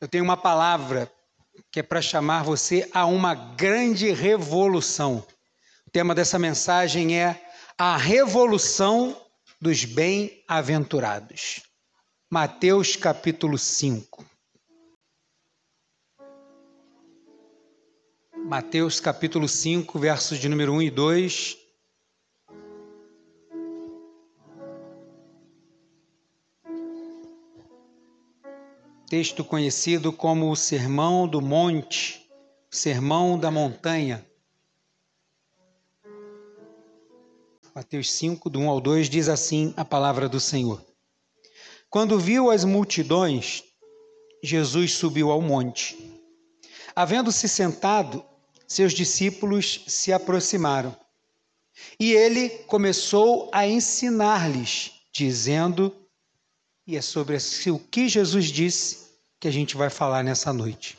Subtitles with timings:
[0.00, 1.10] eu tenho uma palavra
[1.72, 5.26] que é para chamar você a uma grande revolução.
[5.86, 7.44] O tema dessa mensagem é
[7.76, 9.20] a revolução
[9.60, 11.62] dos bem-aventurados.
[12.30, 14.24] Mateus capítulo 5.
[18.44, 21.67] Mateus capítulo 5, versos de número 1 e 2.
[29.08, 32.30] Texto conhecido como o Sermão do Monte,
[32.70, 34.22] Sermão da Montanha.
[37.74, 40.84] Mateus 5, do 1 ao 2, diz assim a palavra do Senhor.
[41.88, 43.64] Quando viu as multidões,
[44.42, 45.96] Jesus subiu ao monte.
[46.94, 48.22] Havendo-se sentado,
[48.66, 50.94] seus discípulos se aproximaram.
[51.98, 55.96] E ele começou a ensinar-lhes, dizendo:
[56.86, 57.38] E é sobre
[57.72, 59.07] o que Jesus disse
[59.40, 60.98] que a gente vai falar nessa noite.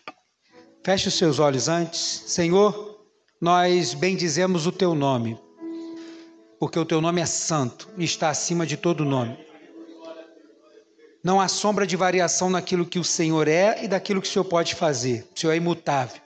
[0.83, 2.23] Feche os seus olhos antes.
[2.27, 2.99] Senhor,
[3.41, 5.37] nós bendizemos o teu nome
[6.59, 9.37] porque o teu nome é santo e está acima de todo nome.
[11.23, 14.45] Não há sombra de variação naquilo que o Senhor é e daquilo que o Senhor
[14.45, 15.25] pode fazer.
[15.33, 16.21] O Senhor é imutável.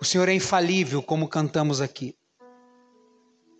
[0.00, 2.16] O Senhor é infalível, como cantamos aqui.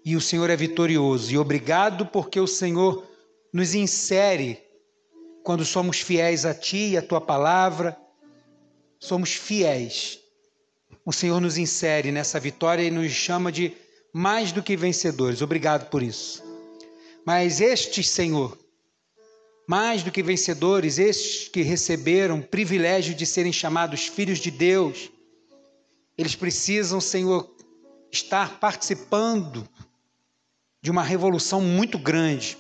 [0.05, 1.33] E o Senhor é vitorioso.
[1.33, 3.07] E obrigado porque o Senhor
[3.53, 4.61] nos insere
[5.51, 7.99] quando somos fiéis a Ti e a Tua palavra.
[9.01, 10.21] Somos fiéis.
[11.05, 13.73] O Senhor nos insere nessa vitória e nos chama de
[14.13, 15.43] mais do que vencedores.
[15.43, 16.41] Obrigado por isso.
[17.27, 18.57] Mas estes, Senhor,
[19.67, 25.11] mais do que vencedores, estes que receberam o privilégio de serem chamados filhos de Deus,
[26.17, 27.53] eles precisam, Senhor,
[28.13, 29.69] estar participando
[30.81, 32.57] de uma revolução muito grande,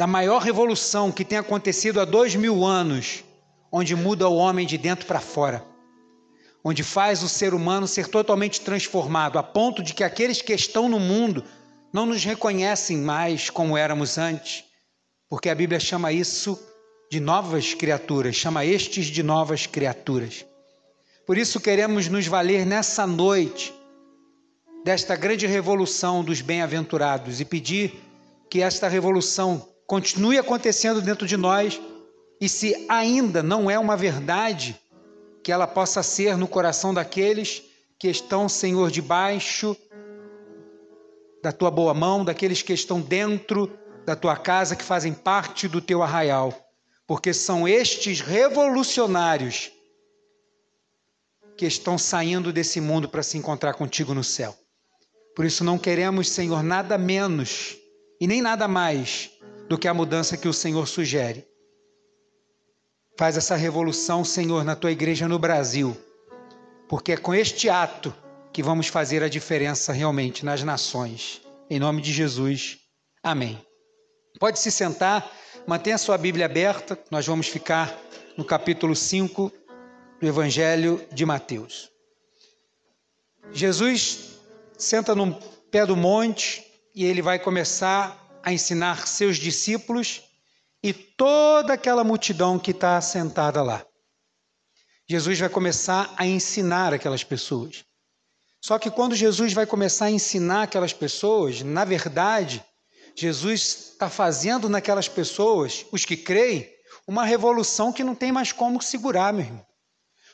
[0.00, 3.22] da maior revolução que tem acontecido há dois mil anos,
[3.70, 5.62] onde muda o homem de dentro para fora
[6.64, 10.88] onde faz o ser humano ser totalmente transformado, a ponto de que aqueles que estão
[10.88, 11.44] no mundo
[11.92, 14.64] não nos reconhecem mais como éramos antes,
[15.28, 16.58] porque a Bíblia chama isso
[17.10, 20.46] de novas criaturas, chama estes de novas criaturas.
[21.26, 23.74] Por isso queremos nos valer nessa noite
[24.82, 28.02] desta grande revolução dos bem-aventurados e pedir
[28.50, 31.80] que esta revolução continue acontecendo dentro de nós
[32.40, 34.80] e se ainda não é uma verdade,
[35.42, 37.60] que ela possa ser no coração daqueles
[37.98, 39.76] que estão, Senhor, debaixo
[41.42, 45.80] da tua boa mão, daqueles que estão dentro da tua casa, que fazem parte do
[45.80, 46.54] teu arraial,
[47.04, 49.72] porque são estes revolucionários
[51.56, 54.56] que estão saindo desse mundo para se encontrar contigo no céu.
[55.34, 57.76] Por isso não queremos, Senhor, nada menos
[58.20, 59.39] e nem nada mais
[59.70, 61.46] do que a mudança que o Senhor sugere.
[63.16, 65.96] Faz essa revolução, Senhor, na tua igreja no Brasil,
[66.88, 68.12] porque é com este ato
[68.52, 71.40] que vamos fazer a diferença realmente nas nações.
[71.70, 72.80] Em nome de Jesus,
[73.22, 73.64] amém.
[74.40, 75.30] Pode se sentar,
[75.68, 77.96] mantenha sua Bíblia aberta, nós vamos ficar
[78.36, 79.52] no capítulo 5
[80.20, 81.88] do Evangelho de Mateus.
[83.52, 84.40] Jesus
[84.76, 85.32] senta no
[85.70, 90.22] pé do monte e ele vai começar a ensinar seus discípulos
[90.82, 93.84] e toda aquela multidão que está sentada lá.
[95.08, 97.84] Jesus vai começar a ensinar aquelas pessoas.
[98.62, 102.64] Só que quando Jesus vai começar a ensinar aquelas pessoas, na verdade,
[103.16, 106.70] Jesus está fazendo naquelas pessoas, os que creem,
[107.06, 109.66] uma revolução que não tem mais como segurar, meu irmão.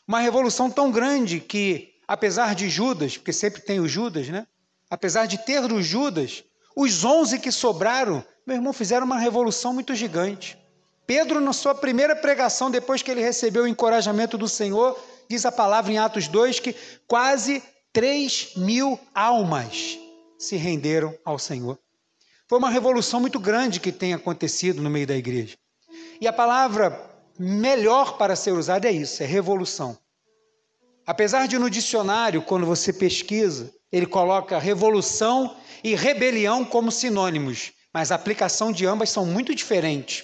[0.06, 4.46] Uma revolução tão grande que, apesar de Judas, porque sempre tem o Judas, né?
[4.90, 6.44] Apesar de ter o Judas,
[6.76, 10.56] os onze que sobraram meu irmão, fizeram uma revolução muito gigante.
[11.04, 14.96] Pedro, na sua primeira pregação, depois que ele recebeu o encorajamento do Senhor,
[15.28, 16.74] diz a palavra em Atos 2 que
[17.08, 17.60] quase
[17.92, 19.98] 3 mil almas
[20.38, 21.76] se renderam ao Senhor.
[22.48, 25.56] Foi uma revolução muito grande que tem acontecido no meio da igreja.
[26.20, 29.98] E a palavra melhor para ser usada é isso, é revolução.
[31.06, 38.12] Apesar de no dicionário, quando você pesquisa, ele coloca revolução e rebelião como sinônimos mas
[38.12, 40.22] a aplicação de ambas são muito diferentes.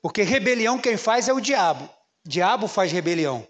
[0.00, 1.90] Porque rebelião quem faz é o diabo.
[2.24, 3.44] Diabo faz rebelião.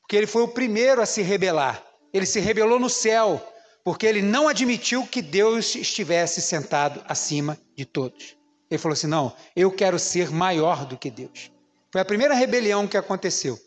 [0.00, 1.84] Porque ele foi o primeiro a se rebelar.
[2.14, 3.44] Ele se rebelou no céu,
[3.84, 8.36] porque ele não admitiu que Deus estivesse sentado acima de todos.
[8.70, 11.50] Ele falou assim: não, eu quero ser maior do que Deus.
[11.90, 13.58] Foi a primeira rebelião que aconteceu.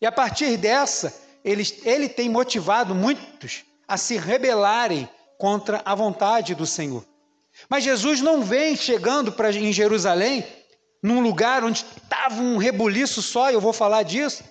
[0.00, 1.12] E a partir dessa,
[1.46, 5.08] ele, ele tem motivado muitos a se rebelarem
[5.38, 7.06] contra a vontade do Senhor.
[7.68, 10.44] Mas Jesus não vem chegando pra, em Jerusalém
[11.00, 14.42] num lugar onde estava um rebuliço só, e eu vou falar disso.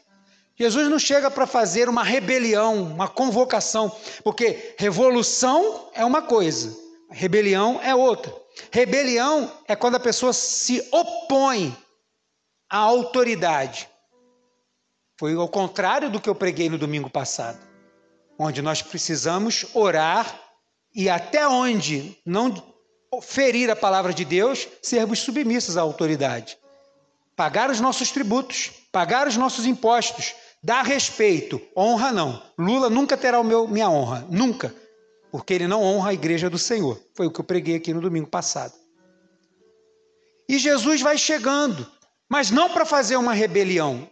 [0.58, 3.94] Jesus não chega para fazer uma rebelião, uma convocação,
[4.24, 6.74] porque revolução é uma coisa,
[7.12, 8.34] rebelião é outra.
[8.72, 11.76] Rebelião é quando a pessoa se opõe
[12.70, 13.90] à autoridade.
[15.18, 17.60] Foi ao contrário do que eu preguei no domingo passado,
[18.38, 20.42] onde nós precisamos orar
[20.94, 22.54] e até onde não
[23.22, 26.58] ferir a palavra de Deus, sermos submissos à autoridade.
[27.36, 32.42] Pagar os nossos tributos, pagar os nossos impostos, dar respeito, honra não.
[32.58, 34.74] Lula nunca terá o meu, minha honra, nunca,
[35.32, 37.00] porque ele não honra a igreja do Senhor.
[37.14, 38.74] Foi o que eu preguei aqui no domingo passado.
[40.48, 41.90] E Jesus vai chegando,
[42.30, 44.10] mas não para fazer uma rebelião,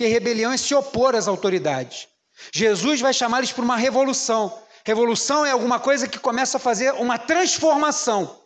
[0.00, 2.08] porque rebelião é se opor às autoridades.
[2.54, 4.58] Jesus vai chamar eles para uma revolução.
[4.82, 8.40] Revolução é alguma coisa que começa a fazer uma transformação.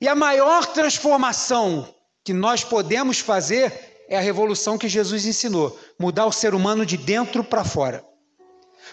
[0.00, 1.92] E a maior transformação
[2.24, 6.96] que nós podemos fazer é a revolução que Jesus ensinou: mudar o ser humano de
[6.96, 8.04] dentro para fora.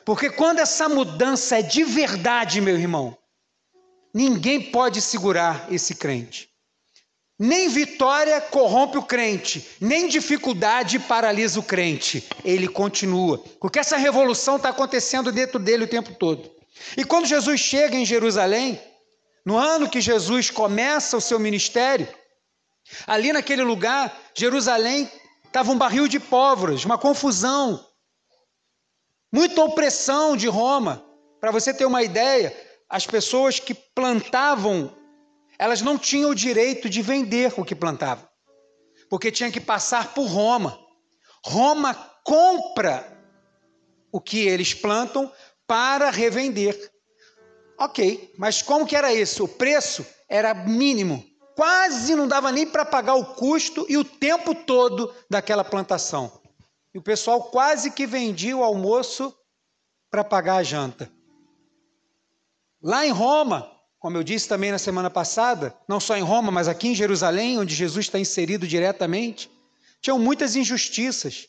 [0.03, 3.15] Porque quando essa mudança é de verdade, meu irmão,
[4.11, 6.48] ninguém pode segurar esse crente.
[7.41, 12.27] Nem vitória corrompe o crente, nem dificuldade paralisa o crente.
[12.43, 16.51] Ele continua, porque essa revolução está acontecendo dentro dele o tempo todo.
[16.97, 18.77] E quando Jesus chega em Jerusalém,
[19.45, 22.09] no ano que Jesus começa o seu ministério,
[23.07, 25.09] ali naquele lugar, Jerusalém
[25.45, 27.85] estava um barril de pólvora, uma confusão,
[29.31, 31.05] muita opressão de Roma.
[31.39, 32.53] Para você ter uma ideia,
[32.89, 34.93] as pessoas que plantavam,
[35.59, 38.25] elas não tinham o direito de vender o que plantavam,
[39.09, 40.79] porque tinha que passar por Roma.
[41.43, 43.17] Roma compra
[44.09, 45.29] o que eles plantam
[45.67, 46.91] para revender.
[47.77, 49.43] Ok, mas como que era isso?
[49.43, 51.25] O preço era mínimo,
[51.55, 56.41] quase não dava nem para pagar o custo e o tempo todo daquela plantação.
[56.93, 59.35] E o pessoal quase que vendia o almoço
[60.09, 61.11] para pagar a janta.
[62.81, 66.67] Lá em Roma, como eu disse também na semana passada, não só em Roma, mas
[66.67, 69.51] aqui em Jerusalém, onde Jesus está inserido diretamente,
[70.01, 71.47] tinham muitas injustiças.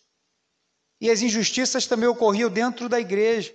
[1.01, 3.55] E as injustiças também ocorriam dentro da igreja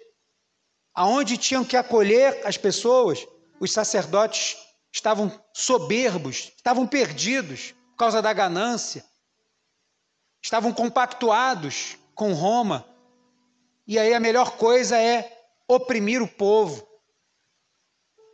[0.95, 3.27] aonde tinham que acolher as pessoas,
[3.59, 4.56] os sacerdotes
[4.94, 9.03] estavam soberbos, estavam perdidos por causa da ganância,
[10.42, 12.86] estavam compactuados com Roma.
[13.86, 15.38] E aí a melhor coisa é
[15.68, 16.88] oprimir o povo.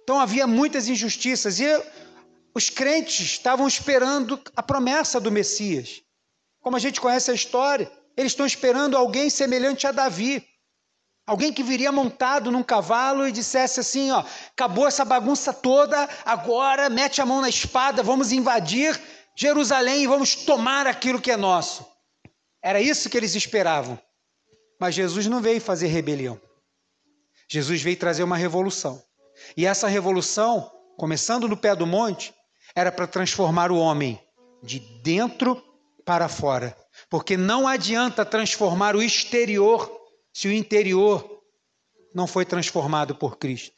[0.03, 1.65] Então havia muitas injustiças e
[2.53, 6.01] os crentes estavam esperando a promessa do Messias.
[6.59, 10.45] Como a gente conhece a história, eles estão esperando alguém semelhante a Davi.
[11.25, 16.89] Alguém que viria montado num cavalo e dissesse assim: ó, acabou essa bagunça toda, agora
[16.89, 19.00] mete a mão na espada, vamos invadir
[19.36, 21.86] Jerusalém e vamos tomar aquilo que é nosso.
[22.62, 24.00] Era isso que eles esperavam.
[24.80, 26.39] Mas Jesus não veio fazer rebelião.
[27.50, 29.01] Jesus veio trazer uma revolução.
[29.56, 32.34] E essa revolução, começando no pé do monte,
[32.76, 34.20] era para transformar o homem
[34.64, 35.62] de dentro
[36.06, 36.76] para fora.
[37.10, 39.90] Porque não adianta transformar o exterior
[40.34, 41.42] se o interior
[42.14, 43.76] não foi transformado por Cristo.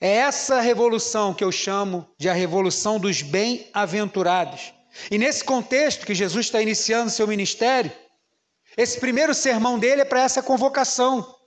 [0.00, 4.74] É essa revolução que eu chamo de a revolução dos bem-aventurados.
[5.10, 7.92] E nesse contexto que Jesus está iniciando seu ministério,
[8.76, 11.41] esse primeiro sermão dele é para essa convocação.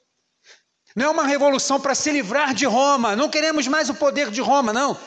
[0.95, 4.39] Não é uma revolução para se livrar de Roma, não queremos mais o poder de
[4.39, 4.97] Roma, não.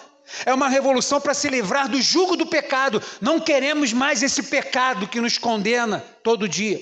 [0.44, 5.08] É uma revolução para se livrar do jugo do pecado, não queremos mais esse pecado
[5.08, 6.78] que nos condena todo dia.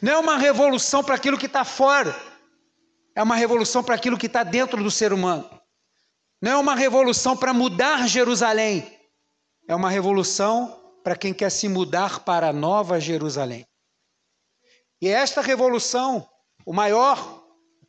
[0.00, 2.14] Não é uma revolução para aquilo que está fora,
[3.14, 5.48] é uma revolução para aquilo que está dentro do ser humano.
[6.40, 8.98] Não é uma revolução para mudar Jerusalém,
[9.68, 13.64] é uma revolução para quem quer se mudar para a nova Jerusalém.
[15.00, 16.28] E esta revolução,
[16.66, 17.41] o maior,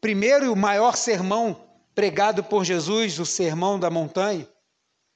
[0.04, 4.46] primeiro e o maior sermão pregado por Jesus, o Sermão da Montanha,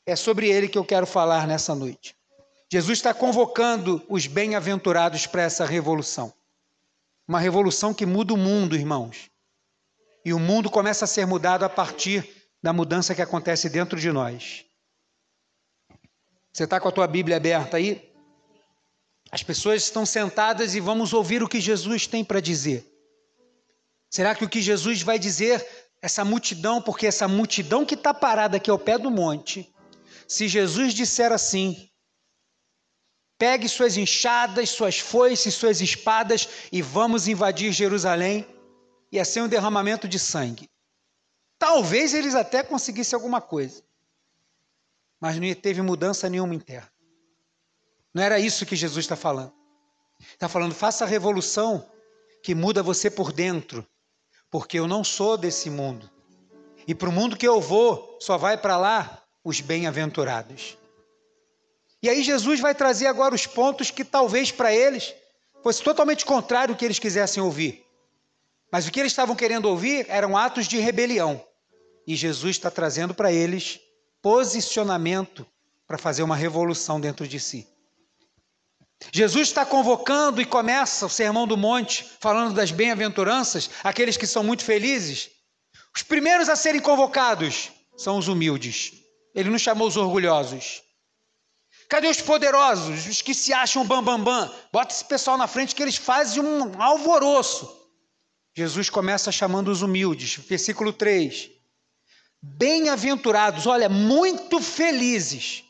[0.06, 2.15] é sobre ele que eu quero falar nessa noite.
[2.72, 6.34] Jesus está convocando os bem-aventurados para essa revolução.
[7.27, 9.29] Uma revolução que muda o mundo, irmãos.
[10.24, 14.10] E o mundo começa a ser mudado a partir da mudança que acontece dentro de
[14.10, 14.63] nós.
[16.53, 18.10] Você está com a tua Bíblia aberta aí?
[19.29, 22.97] As pessoas estão sentadas e vamos ouvir o que Jesus tem para dizer.
[24.17, 25.63] Será que o que Jesus vai dizer,
[26.01, 29.71] essa multidão, porque essa multidão que está parada aqui ao pé do monte,
[30.27, 31.88] se Jesus disser assim,
[33.38, 38.47] Pegue suas enxadas, suas foices, suas espadas e vamos invadir Jerusalém.
[39.12, 40.67] Ia ser um derramamento de sangue.
[41.59, 43.83] Talvez eles até conseguissem alguma coisa.
[45.19, 46.91] mas não teve mudança nenhuma interna.
[48.12, 49.53] Não era isso que Jesus está falando.
[50.19, 51.88] Está falando, faça a revolução
[52.41, 53.88] que muda você por dentro,
[54.50, 56.10] porque eu não sou desse mundo.
[56.88, 60.77] E para o mundo que eu vou, só vai para lá os bem-aventurados.
[62.01, 65.13] E aí Jesus vai trazer agora os pontos que talvez para eles
[65.63, 67.86] fosse totalmente contrário ao que eles quisessem ouvir.
[68.72, 71.44] Mas o que eles estavam querendo ouvir eram atos de rebelião.
[72.06, 73.80] E Jesus está trazendo para eles
[74.22, 75.46] posicionamento
[75.86, 77.68] para fazer uma revolução dentro de si.
[79.13, 84.44] Jesus está convocando e começa o Sermão do Monte, falando das bem-aventuranças, aqueles que são
[84.44, 85.30] muito felizes.
[85.96, 88.92] Os primeiros a serem convocados são os humildes.
[89.34, 90.82] Ele não chamou os orgulhosos.
[91.89, 94.24] Cadê os poderosos, os que se acham bambambam?
[94.24, 94.56] Bam, bam?
[94.74, 97.77] Bota esse pessoal na frente que eles fazem um alvoroço.
[98.56, 101.50] Jesus começa chamando os humildes, versículo 3.
[102.42, 105.63] Bem-aventurados, olha, muito felizes,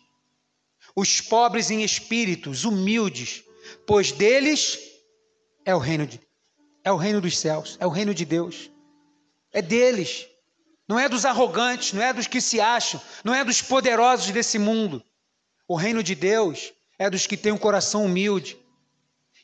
[0.98, 3.44] os pobres em espíritos, humildes,
[3.86, 4.80] pois deles
[5.64, 6.20] é o reino de
[6.84, 8.72] é o reino dos céus, é o reino de Deus.
[9.54, 10.26] É deles.
[10.88, 14.58] Não é dos arrogantes, não é dos que se acham, não é dos poderosos desse
[14.58, 15.04] mundo.
[15.68, 18.58] O reino de Deus é dos que têm um coração humilde.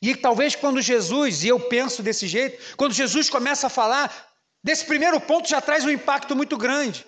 [0.02, 4.28] E talvez quando Jesus, e eu penso desse jeito, quando Jesus começa a falar,
[4.64, 7.06] desse primeiro ponto já traz um impacto muito grande.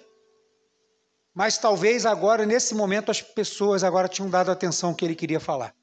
[1.35, 5.75] Mas talvez agora, nesse momento, as pessoas agora tinham dado atenção que ele queria falar.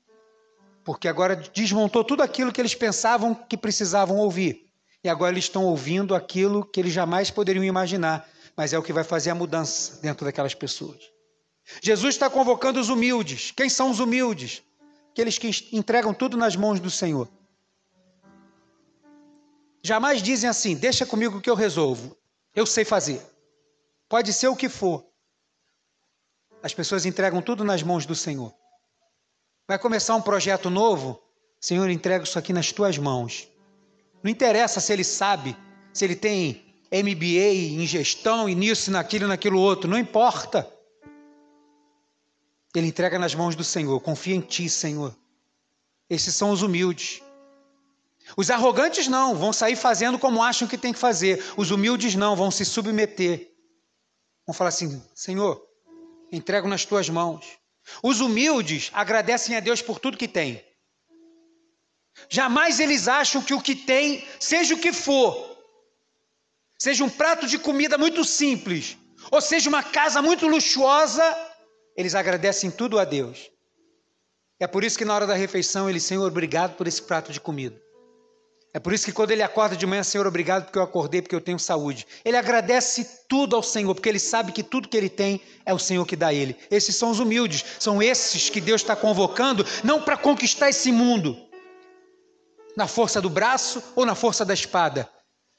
[0.83, 4.67] Porque agora desmontou tudo aquilo que eles pensavam que precisavam ouvir.
[5.05, 8.95] E agora eles estão ouvindo aquilo que eles jamais poderiam imaginar, mas é o que
[8.95, 11.13] vai fazer a mudança dentro daquelas pessoas.
[11.83, 13.53] Jesus está convocando os humildes.
[13.55, 14.63] Quem são os humildes?
[15.11, 17.29] Aqueles que entregam tudo nas mãos do Senhor.
[19.83, 22.17] Jamais dizem assim: deixa comigo que eu resolvo.
[22.55, 23.21] Eu sei fazer.
[24.09, 25.12] Pode ser o que for.
[26.63, 28.55] As pessoas entregam tudo nas mãos do Senhor.
[29.67, 31.21] Vai começar um projeto novo?
[31.61, 33.49] Senhor, entrega isso aqui nas tuas mãos.
[34.23, 35.57] Não interessa se ele sabe,
[35.93, 39.91] se ele tem MBA em gestão, e nisso, naquilo, naquilo outro.
[39.91, 40.71] Não importa.
[42.75, 43.99] Ele entrega nas mãos do Senhor.
[44.01, 45.17] Confia em ti, Senhor.
[46.09, 47.23] Esses são os humildes.
[48.37, 51.43] Os arrogantes não, vão sair fazendo como acham que tem que fazer.
[51.57, 53.51] Os humildes não, vão se submeter.
[54.47, 55.61] Vão falar assim: Senhor,
[56.33, 57.47] entrego nas tuas mãos.
[58.03, 60.65] Os humildes agradecem a Deus por tudo que têm.
[62.29, 65.59] Jamais eles acham que o que tem, seja o que for,
[66.79, 68.97] seja um prato de comida muito simples,
[69.31, 71.23] ou seja uma casa muito luxuosa,
[71.97, 73.51] eles agradecem tudo a Deus.
[74.59, 77.41] É por isso que na hora da refeição ele, Senhor, obrigado por esse prato de
[77.41, 77.81] comida.
[78.75, 81.35] É por isso que quando ele acorda de manhã, Senhor, obrigado porque eu acordei, porque
[81.35, 82.07] eu tenho saúde.
[82.25, 85.79] Ele agradece tudo ao Senhor, porque ele sabe que tudo que ele tem é o
[85.79, 86.57] Senhor que dá a ele.
[86.71, 91.37] Esses são os humildes, são esses que Deus está convocando, não para conquistar esse mundo,
[92.75, 95.07] na força do braço ou na força da espada,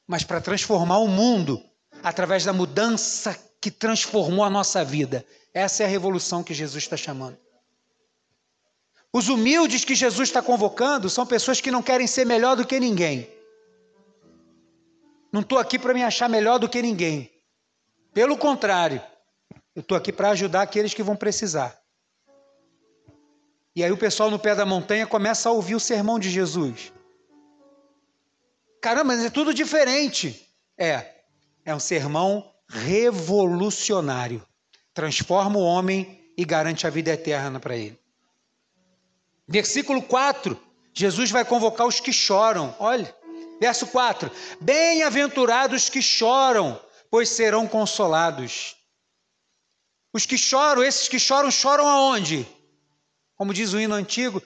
[0.07, 1.61] mas para transformar o mundo
[2.01, 5.23] através da mudança que transformou a nossa vida.
[5.53, 7.37] Essa é a revolução que Jesus está chamando.
[9.15, 12.79] Os humildes que Jesus está convocando são pessoas que não querem ser melhor do que
[12.79, 13.29] ninguém.
[15.31, 17.31] Não estou aqui para me achar melhor do que ninguém.
[18.11, 18.99] Pelo contrário,
[19.75, 21.79] eu estou aqui para ajudar aqueles que vão precisar.
[23.75, 26.91] E aí o pessoal no pé da montanha começa a ouvir o sermão de Jesus.
[28.81, 30.47] Caramba, mas é tudo diferente.
[30.75, 31.21] É,
[31.63, 34.45] é um sermão revolucionário.
[34.93, 38.02] Transforma o homem e garante a vida eterna para ele.
[39.47, 40.59] Versículo 4,
[40.93, 42.75] Jesus vai convocar os que choram.
[42.79, 43.13] Olha,
[43.59, 44.31] verso 4:
[44.61, 48.75] Bem-aventurados que choram, pois serão consolados.
[50.13, 52.47] Os que choram, esses que choram, choram aonde?
[53.35, 54.41] Como diz o hino antigo,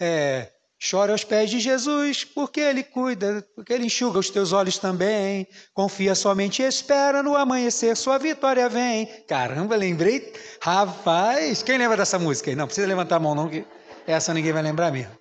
[0.00, 0.50] é,
[0.90, 5.46] Chora aos pés de Jesus, porque Ele cuida, porque Ele enxuga os teus olhos também.
[5.72, 9.06] Confia somente e espera, no amanhecer sua vitória vem.
[9.26, 10.30] Caramba, lembrei.
[10.60, 12.56] Rapaz, quem lembra dessa música aí?
[12.56, 13.64] Não precisa levantar a mão, não, que
[14.06, 15.16] essa ninguém vai lembrar mesmo.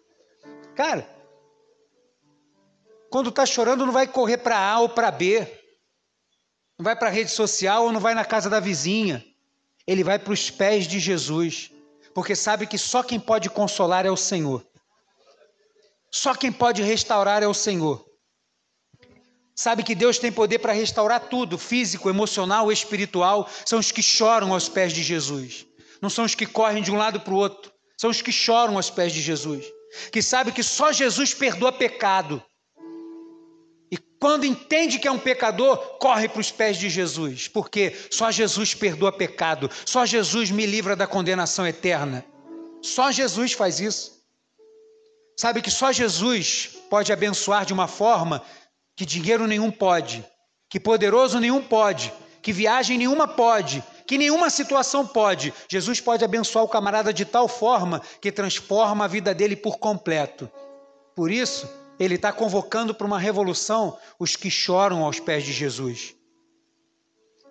[0.75, 1.08] Cara,
[3.10, 5.42] quando está chorando, não vai correr para A ou para B.
[6.78, 9.24] Não vai para a rede social ou não vai na casa da vizinha.
[9.86, 11.72] Ele vai para os pés de Jesus,
[12.13, 14.66] porque sabe que só quem pode consolar é o Senhor.
[16.10, 18.04] Só quem pode restaurar é o Senhor.
[19.56, 23.48] Sabe que Deus tem poder para restaurar tudo, físico, emocional, espiritual.
[23.66, 25.66] São os que choram aos pés de Jesus.
[26.02, 27.73] Não são os que correm de um lado para o outro.
[28.04, 29.64] São os que choram aos pés de Jesus,
[30.12, 32.44] que sabe que só Jesus perdoa pecado.
[33.90, 38.30] E quando entende que é um pecador, corre para os pés de Jesus, porque só
[38.30, 42.26] Jesus perdoa pecado, só Jesus me livra da condenação eterna.
[42.82, 44.22] Só Jesus faz isso.
[45.38, 48.44] Sabe que só Jesus pode abençoar de uma forma
[48.98, 50.26] que dinheiro nenhum pode,
[50.70, 55.54] que poderoso nenhum pode, que viagem nenhuma pode, que nenhuma situação pode.
[55.70, 60.50] Jesus pode abençoar o camarada de tal forma que transforma a vida dele por completo.
[61.16, 61.70] Por isso,
[62.00, 66.16] ele está convocando para uma revolução os que choram aos pés de Jesus.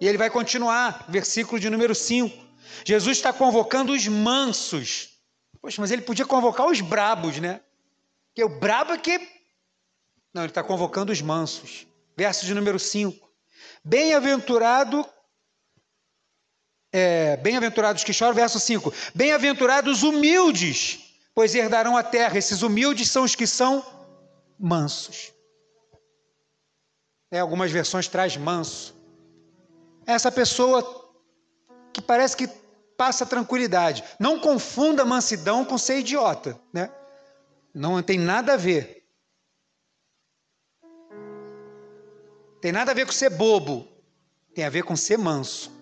[0.00, 2.36] E ele vai continuar, versículo de número 5.
[2.84, 5.10] Jesus está convocando os mansos.
[5.60, 7.60] Poxa, mas ele podia convocar os brabos, né?
[8.26, 9.16] Porque o brabo é que.
[10.34, 11.86] Não, ele está convocando os mansos.
[12.16, 13.30] Verso de número 5.
[13.84, 15.06] Bem-aventurado.
[16.92, 18.92] É, Bem-aventurados que choram, verso 5.
[19.14, 21.00] Bem-aventurados humildes,
[21.34, 22.36] pois herdarão a terra.
[22.36, 23.84] Esses humildes são os que são
[24.58, 25.32] mansos.
[27.30, 28.94] É, algumas versões traz manso.
[30.06, 31.02] Essa pessoa
[31.92, 32.48] que parece que
[32.96, 34.04] passa tranquilidade.
[34.18, 36.90] Não confunda mansidão com ser idiota, né?
[37.74, 39.04] Não tem nada a ver.
[42.60, 43.88] Tem nada a ver com ser bobo.
[44.54, 45.81] Tem a ver com ser manso.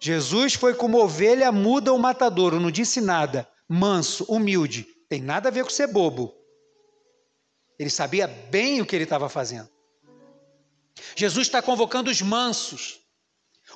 [0.00, 3.46] Jesus foi como ovelha muda ou matadouro, não disse nada.
[3.68, 4.86] Manso, humilde.
[5.08, 6.34] Tem nada a ver com ser bobo.
[7.78, 9.68] Ele sabia bem o que ele estava fazendo.
[11.14, 12.98] Jesus está convocando os mansos.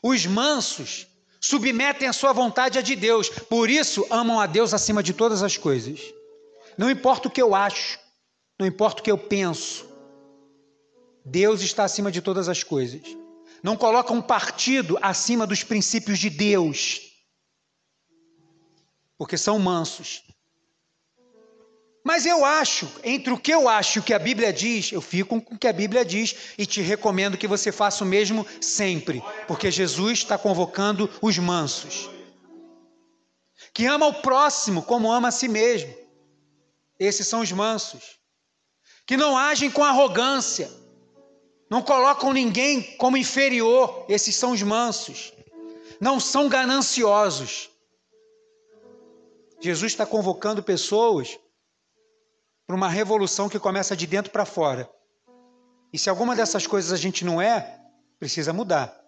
[0.03, 1.07] Os mansos
[1.41, 5.43] submetem a sua vontade a de Deus, por isso amam a Deus acima de todas
[5.43, 6.01] as coisas.
[6.77, 7.99] Não importa o que eu acho,
[8.59, 9.87] não importa o que eu penso,
[11.25, 13.03] Deus está acima de todas as coisas.
[13.65, 17.01] Não coloca um partido acima dos princípios de Deus,
[19.17, 20.23] porque são mansos.
[22.05, 25.01] Mas eu acho, entre o que eu acho e o que a Bíblia diz, eu
[25.01, 28.47] fico com o que a Bíblia diz e te recomendo que você faça o mesmo
[28.61, 32.11] sempre, porque Jesus está convocando os mansos,
[33.73, 35.95] que ama o próximo como ama a si mesmo.
[36.99, 38.19] Esses são os mansos,
[39.07, 40.71] que não agem com arrogância,
[41.71, 44.05] não colocam ninguém como inferior.
[44.09, 45.33] Esses são os mansos,
[46.01, 47.71] não são gananciosos.
[49.61, 51.39] Jesus está convocando pessoas
[52.67, 54.91] para uma revolução que começa de dentro para fora.
[55.93, 57.81] E se alguma dessas coisas a gente não é,
[58.19, 59.01] precisa mudar.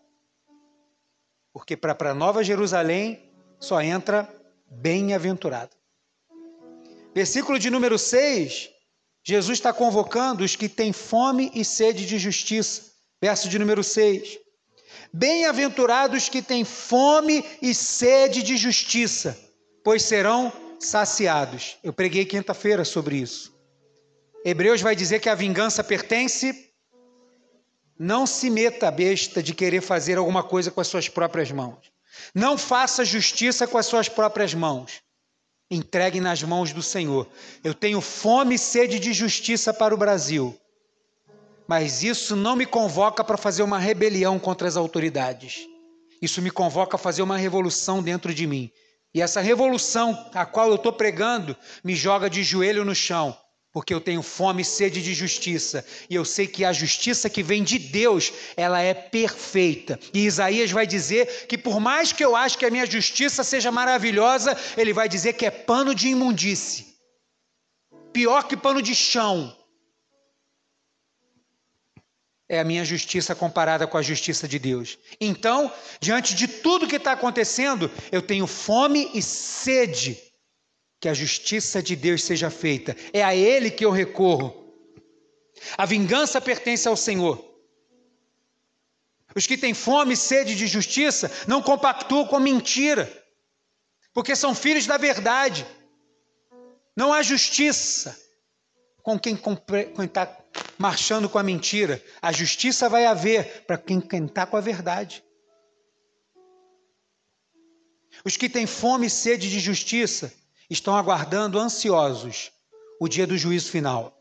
[1.52, 4.28] Porque para Nova Jerusalém só entra
[4.70, 5.74] bem-aventurado.
[7.14, 8.70] Versículo de número 6,
[9.28, 12.92] Jesus está convocando os que têm fome e sede de justiça.
[13.20, 14.38] Verso de número 6.
[15.12, 19.36] Bem-aventurados que têm fome e sede de justiça,
[19.82, 21.76] pois serão saciados.
[21.82, 23.52] Eu preguei quinta-feira sobre isso.
[24.44, 26.70] Hebreus vai dizer que a vingança pertence.
[27.98, 31.90] Não se meta a besta de querer fazer alguma coisa com as suas próprias mãos.
[32.32, 35.02] Não faça justiça com as suas próprias mãos.
[35.70, 37.28] Entregue nas mãos do Senhor.
[37.64, 40.56] Eu tenho fome e sede de justiça para o Brasil.
[41.66, 45.66] Mas isso não me convoca para fazer uma rebelião contra as autoridades.
[46.22, 48.70] Isso me convoca a fazer uma revolução dentro de mim.
[49.12, 53.36] E essa revolução a qual eu estou pregando me joga de joelho no chão,
[53.76, 57.42] porque eu tenho fome e sede de justiça, e eu sei que a justiça que
[57.42, 60.00] vem de Deus, ela é perfeita.
[60.14, 63.70] E Isaías vai dizer que por mais que eu ache que a minha justiça seja
[63.70, 66.86] maravilhosa, ele vai dizer que é pano de imundície.
[68.14, 69.54] Pior que pano de chão
[72.48, 74.98] é a minha justiça comparada com a justiça de Deus.
[75.20, 80.25] Então, diante de tudo que está acontecendo, eu tenho fome e sede
[81.00, 82.96] que a justiça de Deus seja feita.
[83.12, 84.74] É a Ele que eu recorro.
[85.76, 87.44] A vingança pertence ao Senhor.
[89.34, 93.10] Os que têm fome e sede de justiça não compactuam com mentira,
[94.14, 95.66] porque são filhos da verdade.
[96.96, 98.18] Não há justiça
[99.02, 100.38] com quem está
[100.78, 102.02] marchando com a mentira.
[102.22, 105.22] A justiça vai haver para quem está com a verdade.
[108.24, 110.32] Os que têm fome e sede de justiça
[110.68, 112.50] estão aguardando ansiosos
[113.00, 114.16] o dia do juízo final.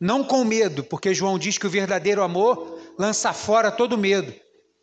[0.00, 4.34] Não com medo, porque João diz que o verdadeiro amor lança fora todo medo.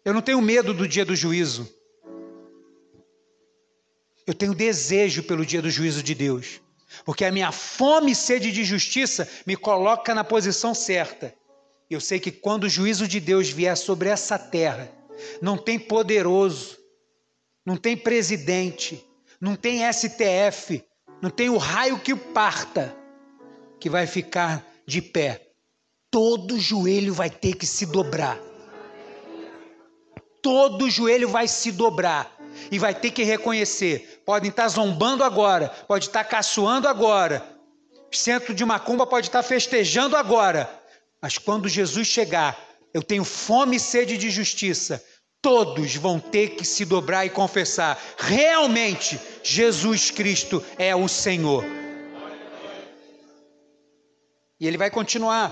[0.04, 1.70] Eu não tenho medo do dia do juízo.
[4.26, 6.62] Eu tenho desejo pelo dia do juízo de Deus.
[7.06, 11.34] Porque a minha fome e sede de justiça me coloca na posição certa.
[11.90, 14.92] Eu sei que quando o juízo de Deus vier sobre essa terra,
[15.42, 16.78] não tem poderoso,
[17.66, 19.06] não tem presidente,
[19.42, 20.84] não tem STF,
[21.20, 22.96] não tem o raio que parta
[23.80, 25.48] que vai ficar de pé.
[26.12, 28.38] todo joelho vai ter que se dobrar.
[30.42, 32.30] Todo joelho vai se dobrar
[32.70, 34.22] e vai ter que reconhecer.
[34.26, 37.46] Podem estar zombando agora, pode estar caçoando agora,
[38.12, 40.70] centro de macumba pode estar festejando agora,
[41.22, 42.60] mas quando Jesus chegar,
[42.94, 45.04] eu tenho fome e sede de justiça.
[45.42, 51.66] Todos vão ter que se dobrar e confessar: realmente Jesus Cristo é o Senhor.
[54.60, 55.52] E ele vai continuar.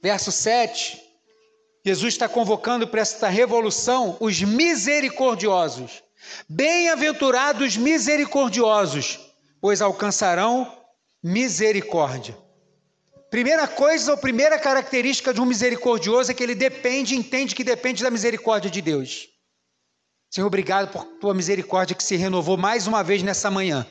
[0.00, 1.00] Verso 7.
[1.84, 6.02] Jesus está convocando para esta revolução os misericordiosos.
[6.48, 9.18] Bem-aventurados misericordiosos,
[9.60, 10.70] pois alcançarão
[11.22, 12.36] misericórdia.
[13.30, 18.02] Primeira coisa, ou primeira característica de um misericordioso é que ele depende, entende que depende
[18.02, 19.28] da misericórdia de Deus.
[20.28, 23.86] Senhor, obrigado por tua misericórdia que se renovou mais uma vez nessa manhã.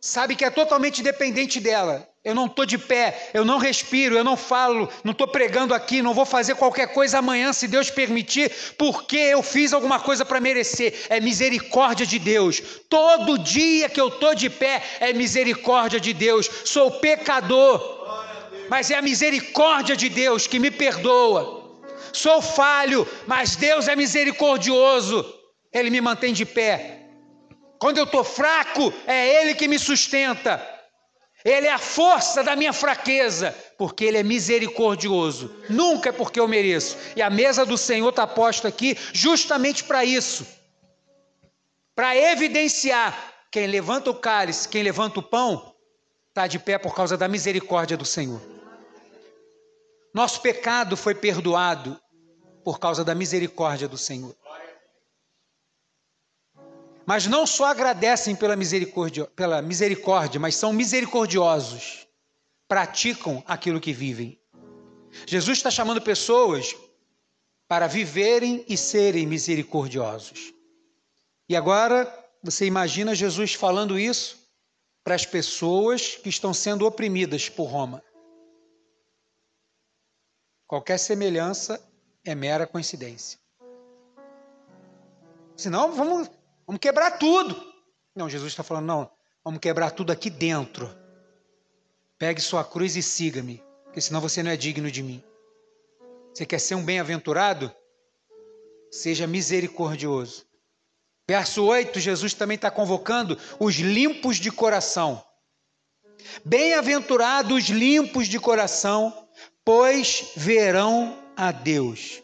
[0.00, 2.08] Sabe que é totalmente dependente dela.
[2.24, 6.00] Eu não estou de pé, eu não respiro, eu não falo, não estou pregando aqui,
[6.00, 10.40] não vou fazer qualquer coisa amanhã, se Deus permitir, porque eu fiz alguma coisa para
[10.40, 11.04] merecer.
[11.10, 12.62] É misericórdia de Deus.
[12.88, 16.48] Todo dia que eu estou de pé é misericórdia de Deus.
[16.64, 17.78] Sou pecador,
[18.70, 21.62] mas é a misericórdia de Deus que me perdoa.
[22.10, 25.26] Sou falho, mas Deus é misericordioso.
[25.70, 27.00] Ele me mantém de pé.
[27.78, 30.73] Quando eu estou fraco, é Ele que me sustenta.
[31.44, 35.54] Ele é a força da minha fraqueza, porque Ele é misericordioso.
[35.68, 36.96] Nunca é porque eu mereço.
[37.14, 40.46] E a mesa do Senhor está posta aqui justamente para isso
[41.94, 45.74] para evidenciar quem levanta o cálice, quem levanta o pão,
[46.28, 48.40] está de pé por causa da misericórdia do Senhor.
[50.12, 51.98] Nosso pecado foi perdoado
[52.64, 54.34] por causa da misericórdia do Senhor
[57.06, 62.06] mas não só agradecem pela misericórdia, pela misericórdia, mas são misericordiosos,
[62.66, 64.40] praticam aquilo que vivem.
[65.26, 66.74] Jesus está chamando pessoas
[67.68, 70.52] para viverem e serem misericordiosos.
[71.48, 72.12] E agora
[72.42, 74.44] você imagina Jesus falando isso
[75.02, 78.02] para as pessoas que estão sendo oprimidas por Roma.
[80.66, 81.80] Qualquer semelhança
[82.24, 83.38] é mera coincidência.
[85.56, 86.28] Senão, vamos
[86.66, 87.74] Vamos quebrar tudo.
[88.14, 89.10] Não, Jesus está falando, não,
[89.44, 90.88] vamos quebrar tudo aqui dentro.
[92.18, 95.22] Pegue sua cruz e siga-me, porque senão você não é digno de mim.
[96.32, 97.72] Você quer ser um bem-aventurado?
[98.90, 100.46] Seja misericordioso.
[101.28, 105.24] Verso 8, Jesus também está convocando os limpos de coração.
[106.44, 109.28] Bem-aventurados limpos de coração,
[109.64, 112.23] pois verão a Deus.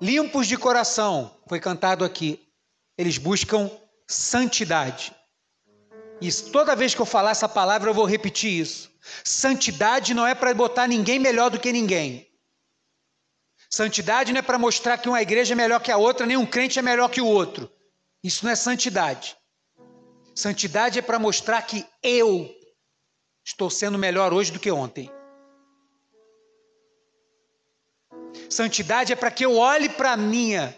[0.00, 2.48] Limpos de coração, foi cantado aqui.
[2.96, 3.70] Eles buscam
[4.06, 5.12] santidade.
[6.20, 8.90] E toda vez que eu falar essa palavra, eu vou repetir isso.
[9.24, 12.28] Santidade não é para botar ninguém melhor do que ninguém.
[13.70, 16.46] Santidade não é para mostrar que uma igreja é melhor que a outra, nem um
[16.46, 17.70] crente é melhor que o outro.
[18.22, 19.36] Isso não é santidade.
[20.34, 22.48] Santidade é para mostrar que eu
[23.44, 25.10] estou sendo melhor hoje do que ontem.
[28.48, 30.74] Santidade é para que eu olhe para minha,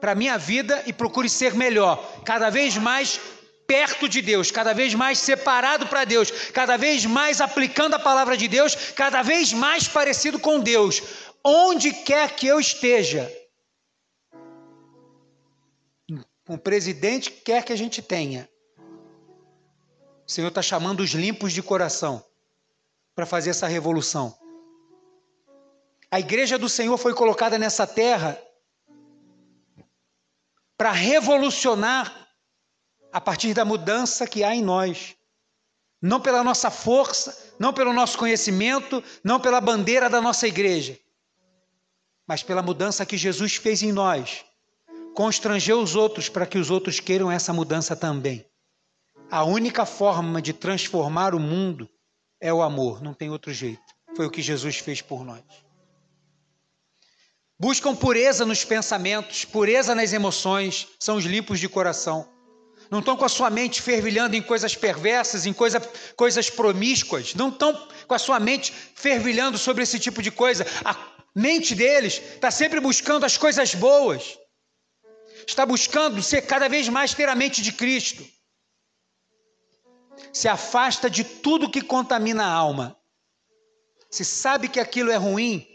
[0.00, 3.20] para minha vida e procure ser melhor, cada vez mais
[3.66, 8.36] perto de Deus, cada vez mais separado para Deus, cada vez mais aplicando a palavra
[8.36, 11.02] de Deus, cada vez mais parecido com Deus,
[11.42, 13.30] onde quer que eu esteja.
[16.46, 18.48] O presidente que quer que a gente tenha.
[20.26, 22.22] O Senhor está chamando os limpos de coração
[23.14, 24.36] para fazer essa revolução.
[26.14, 28.40] A igreja do Senhor foi colocada nessa terra
[30.78, 32.28] para revolucionar
[33.12, 35.16] a partir da mudança que há em nós.
[36.00, 40.96] Não pela nossa força, não pelo nosso conhecimento, não pela bandeira da nossa igreja,
[42.28, 44.44] mas pela mudança que Jesus fez em nós.
[45.16, 48.48] Constranger os outros para que os outros queiram essa mudança também.
[49.28, 51.90] A única forma de transformar o mundo
[52.40, 53.82] é o amor, não tem outro jeito.
[54.14, 55.63] Foi o que Jesus fez por nós.
[57.58, 62.28] Buscam pureza nos pensamentos, pureza nas emoções, são os limpos de coração.
[62.90, 65.80] Não estão com a sua mente fervilhando em coisas perversas, em coisa,
[66.16, 67.34] coisas promíscuas.
[67.34, 70.66] Não estão com a sua mente fervilhando sobre esse tipo de coisa.
[70.84, 70.96] A
[71.34, 74.38] mente deles está sempre buscando as coisas boas.
[75.46, 78.24] Está buscando ser cada vez mais ter a mente de Cristo.
[80.32, 82.96] Se afasta de tudo que contamina a alma.
[84.10, 85.73] Se sabe que aquilo é ruim,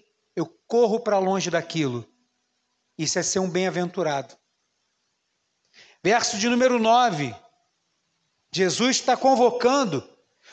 [0.69, 2.07] corro para longe daquilo.
[2.97, 4.37] Isso é ser um bem-aventurado.
[6.03, 7.35] Verso de número 9.
[8.53, 10.07] Jesus está convocando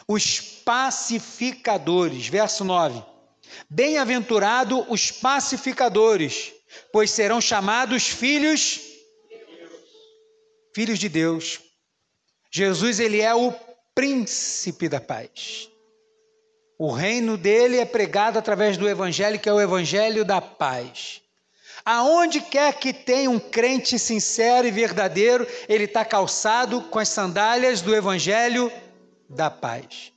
[0.09, 2.27] os pacificadores.
[2.27, 3.05] Verso 9.
[3.69, 6.53] Bem-aventurado os pacificadores,
[6.91, 8.81] pois serão chamados filhos
[10.75, 11.61] filhos de Deus.
[12.53, 13.53] Jesus ele é o
[13.95, 15.71] príncipe da paz.
[16.79, 21.23] O reino dele é pregado através do evangelho, que é o evangelho da paz.
[21.85, 27.81] Aonde quer que tenha um crente sincero e verdadeiro, ele está calçado com as sandálias
[27.81, 28.71] do evangelho
[29.29, 30.13] da paz.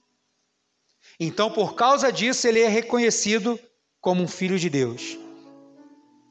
[1.19, 3.59] Então, por causa disso, ele é reconhecido
[4.01, 5.17] como um filho de Deus.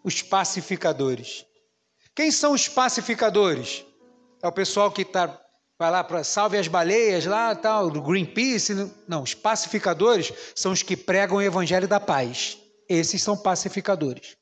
[0.03, 1.47] Os pacificadores.
[2.15, 3.85] Quem são os pacificadores?
[4.43, 5.41] É o pessoal que tá,
[5.79, 8.75] vai lá para salve as baleias lá, tal, do Greenpeace.
[9.07, 12.59] Não, os pacificadores são os que pregam o evangelho da paz.
[12.89, 14.37] Esses são pacificadores.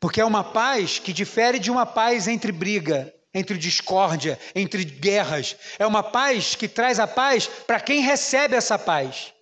[0.00, 5.56] Porque é uma paz que difere de uma paz entre briga, entre discórdia, entre guerras.
[5.78, 9.32] É uma paz que traz a paz para quem recebe essa paz.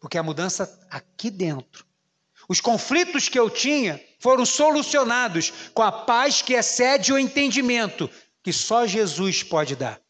[0.00, 1.84] Porque a mudança aqui dentro.
[2.48, 8.08] Os conflitos que eu tinha foram solucionados com a paz que excede o entendimento,
[8.42, 10.00] que só Jesus pode dar.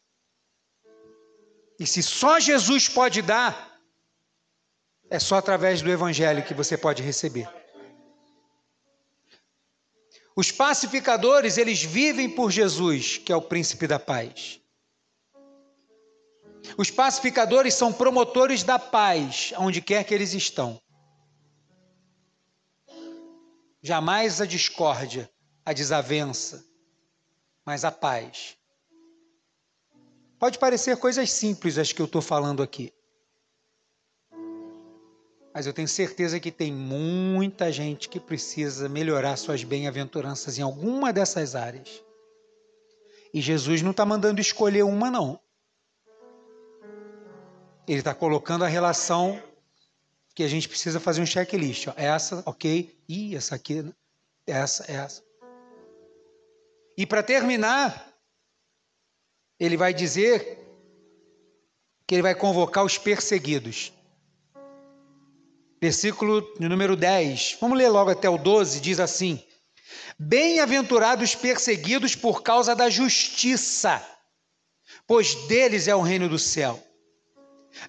[1.79, 3.79] E se só Jesus pode dar,
[5.09, 7.47] é só através do Evangelho que você pode receber.
[10.35, 14.61] Os pacificadores, eles vivem por Jesus, que é o príncipe da paz.
[16.77, 20.79] Os pacificadores são promotores da paz, onde quer que eles estão.
[23.81, 25.29] Jamais a discórdia,
[25.65, 26.65] a desavença,
[27.65, 28.57] mas a paz.
[30.39, 32.93] Pode parecer coisas simples as que eu estou falando aqui.
[35.53, 41.11] Mas eu tenho certeza que tem muita gente que precisa melhorar suas bem-aventuranças em alguma
[41.11, 42.03] dessas áreas.
[43.33, 45.39] E Jesus não está mandando escolher uma, não.
[47.87, 49.41] Ele está colocando a relação
[50.35, 51.87] que a gente precisa fazer um checklist.
[51.87, 51.93] Ó.
[51.97, 52.95] Essa, ok.
[53.09, 53.91] E essa aqui,
[54.45, 55.23] essa, essa.
[56.95, 58.13] E para terminar,
[59.59, 60.57] ele vai dizer
[62.05, 63.91] que ele vai convocar os perseguidos.
[65.81, 67.57] Versículo número 10.
[67.61, 69.43] Vamos ler logo até o 12, diz assim:
[70.17, 74.03] Bem-aventurados perseguidos por causa da justiça,
[75.05, 76.83] pois deles é o reino do céu.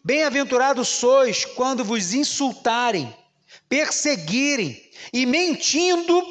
[0.04, 3.14] Bem-aventurados sois quando vos insultarem,
[3.68, 4.78] perseguirem
[5.12, 6.22] e mentindo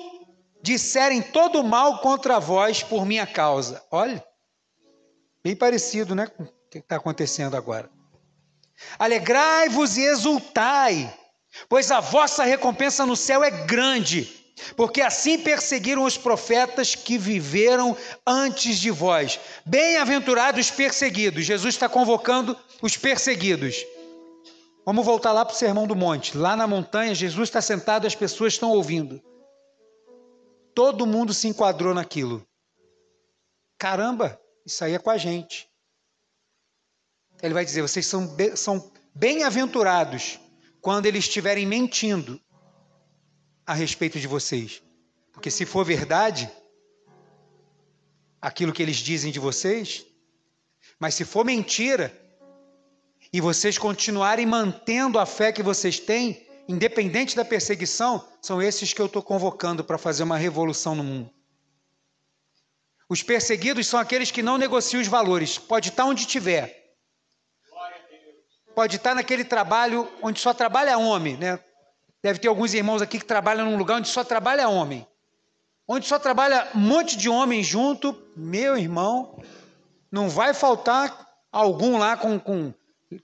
[0.62, 3.82] disserem todo mal contra vós por minha causa.
[3.89, 4.23] Olha,
[5.43, 7.89] bem parecido, né, com o que está acontecendo agora.
[9.00, 11.13] Alegrai-vos e exultai,
[11.67, 14.32] pois a vossa recompensa no céu é grande,
[14.76, 17.95] porque assim perseguiram os profetas que viveram
[18.26, 19.39] antes de vós.
[19.65, 21.45] Bem-aventurados os perseguidos.
[21.45, 23.86] Jesus está convocando os perseguidos.
[24.86, 26.38] Vamos voltar lá para o Sermão do Monte.
[26.38, 29.21] Lá na montanha, Jesus está sentado, as pessoas estão ouvindo.
[30.73, 32.45] Todo mundo se enquadrou naquilo.
[33.78, 34.39] Caramba,
[34.84, 35.69] aí é com a gente.
[37.41, 40.39] Ele vai dizer: vocês são, são bem-aventurados
[40.82, 42.39] quando eles estiverem mentindo
[43.65, 44.82] a respeito de vocês.
[45.34, 46.49] Porque se for verdade,
[48.41, 50.06] aquilo que eles dizem de vocês,
[50.99, 52.12] mas se for mentira,
[53.32, 59.01] e vocês continuarem mantendo a fé que vocês têm, independente da perseguição, são esses que
[59.01, 61.37] eu estou convocando para fazer uma revolução no mundo.
[63.10, 66.76] Os perseguidos são aqueles que não negociam os valores, pode estar onde estiver.
[68.76, 71.60] Pode estar naquele trabalho onde só trabalha homem, né?
[72.22, 75.08] Deve ter alguns irmãos aqui que trabalham num lugar onde só trabalha homem.
[75.88, 79.41] Onde só trabalha um monte de homem junto, meu irmão,
[80.12, 82.74] não vai faltar algum lá com, com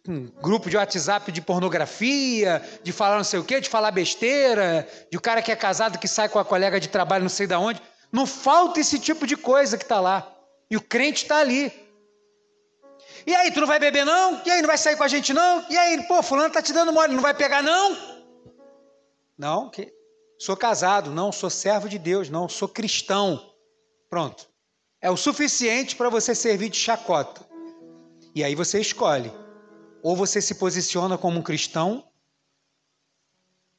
[0.07, 4.87] um grupo de WhatsApp de pornografia, de falar não sei o quê, de falar besteira,
[5.11, 7.45] de o cara que é casado que sai com a colega de trabalho não sei
[7.45, 7.81] de onde.
[8.13, 10.31] Não falta esse tipo de coisa que está lá.
[10.69, 11.73] E o crente está ali.
[13.25, 14.41] E aí, tu não vai beber não?
[14.45, 15.65] E aí, não vai sair com a gente não?
[15.69, 17.97] E aí, pô, fulano está te dando mole, não vai pegar não?
[19.37, 19.91] Não, que
[20.37, 23.51] sou casado, não, sou servo de Deus, não, sou cristão.
[24.09, 24.47] Pronto.
[25.01, 27.45] É o suficiente para você servir de chacota.
[28.35, 29.31] E aí você escolhe
[30.03, 32.03] ou você se posiciona como um cristão,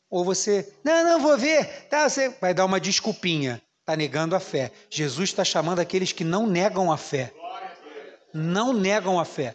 [0.09, 4.41] ou você, não, não, vou ver, tá, você vai dar uma desculpinha, está negando a
[4.41, 4.73] fé.
[4.89, 7.35] Jesus está chamando aqueles que não negam a fé.
[8.33, 9.55] Não negam a fé.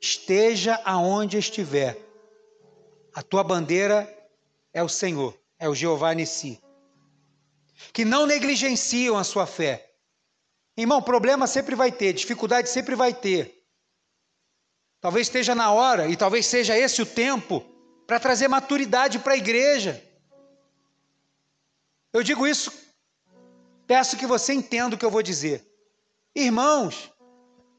[0.00, 1.96] Esteja aonde estiver.
[3.14, 4.12] A tua bandeira
[4.74, 6.60] é o Senhor, é o Jeová Nissi.
[7.92, 9.88] Que não negligenciam a sua fé.
[10.76, 13.64] Irmão, problema sempre vai ter, dificuldade sempre vai ter.
[15.00, 17.64] Talvez esteja na hora, e talvez seja esse o tempo,
[18.06, 20.02] para trazer maturidade para a igreja.
[22.16, 22.72] Eu digo isso,
[23.86, 25.62] peço que você entenda o que eu vou dizer.
[26.34, 27.12] Irmãos,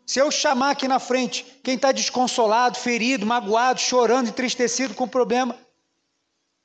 [0.06, 5.58] se eu chamar aqui na frente quem está desconsolado, ferido, magoado, chorando, entristecido com problema,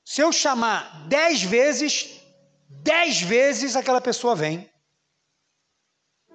[0.04, 2.20] se eu chamar dez vezes,
[2.68, 4.70] dez vezes aquela pessoa vem.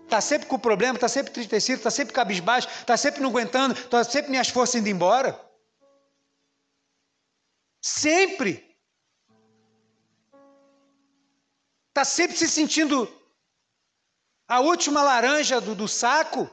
[0.06, 4.04] Está sempre com problema, está sempre entristecido, está sempre cabisbaixo, está sempre não aguentando, está
[4.04, 5.40] sempre minhas forças indo embora.
[7.80, 8.67] Sempre.
[11.98, 13.12] Está sempre se sentindo
[14.48, 16.48] a última laranja do, do saco.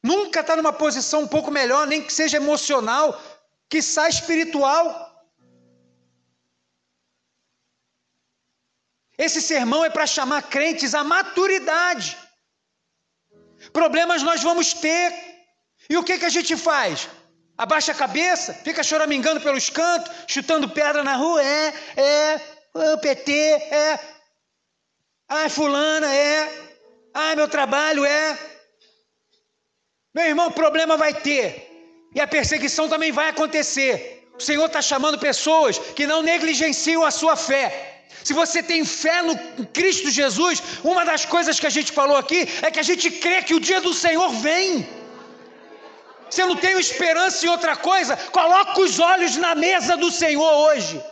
[0.00, 3.20] Nunca está numa posição um pouco melhor, nem que seja emocional,
[3.68, 4.86] que sai espiritual.
[9.18, 12.16] Esse sermão é para chamar crentes à maturidade.
[13.72, 15.12] Problemas nós vamos ter.
[15.90, 17.08] E o que, que a gente faz?
[17.58, 21.42] Abaixa a cabeça, fica choramingando pelos cantos, chutando pedra na rua.
[21.42, 23.98] É, é, o PT, é.
[25.28, 26.38] Ai, fulana, é.
[27.14, 28.38] Ai, meu trabalho, é.
[30.14, 31.68] Meu irmão, problema vai ter.
[32.14, 34.28] E a perseguição também vai acontecer.
[34.38, 37.92] O Senhor está chamando pessoas que não negligenciam a sua fé
[38.24, 39.36] se você tem fé no
[39.78, 43.42] Cristo Jesus, uma das coisas que a gente falou aqui é que a gente crê
[43.42, 44.88] que o dia do Senhor vem.
[46.30, 50.52] Se eu não tenho esperança em outra coisa, coloque os olhos na mesa do Senhor
[50.66, 51.02] hoje.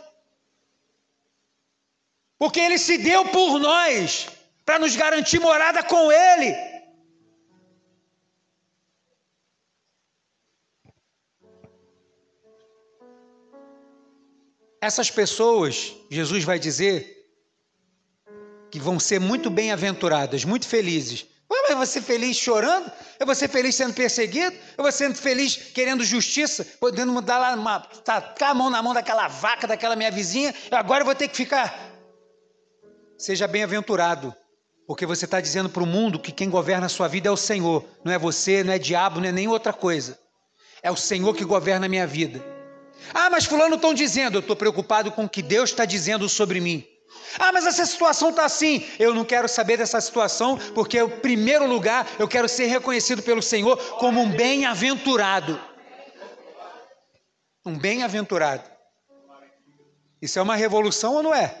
[2.41, 4.27] Porque Ele se deu por nós,
[4.65, 6.55] para nos garantir morada com Ele.
[14.81, 17.29] Essas pessoas, Jesus vai dizer,
[18.71, 21.27] que vão ser muito bem-aventuradas, muito felizes.
[21.47, 22.91] Mas você feliz chorando?
[23.19, 24.55] Eu vou ser feliz sendo perseguido?
[24.75, 26.65] Eu vou ser feliz querendo justiça?
[26.79, 31.01] Podendo mudar lá, uma, tacar a mão na mão daquela vaca, daquela minha vizinha, agora
[31.01, 31.90] eu vou ter que ficar.
[33.21, 34.35] Seja bem-aventurado,
[34.87, 37.37] porque você está dizendo para o mundo que quem governa a sua vida é o
[37.37, 40.17] Senhor, não é você, não é diabo, não é nem outra coisa.
[40.81, 42.43] É o Senhor que governa a minha vida.
[43.13, 46.59] Ah, mas fulano estão dizendo, eu estou preocupado com o que Deus está dizendo sobre
[46.59, 46.83] mim.
[47.37, 48.83] Ah, mas essa situação está assim.
[48.97, 53.43] Eu não quero saber dessa situação, porque, em primeiro lugar, eu quero ser reconhecido pelo
[53.43, 55.61] Senhor como um bem-aventurado.
[57.63, 58.67] Um bem-aventurado.
[60.19, 61.60] Isso é uma revolução ou não é?